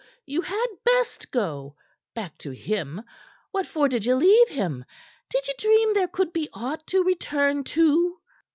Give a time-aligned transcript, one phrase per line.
[0.25, 1.75] You had best go
[2.15, 3.03] back to him.
[3.51, 4.83] What for did ye leave him?
[5.29, 8.19] Did ye dream there could be aught to return to?"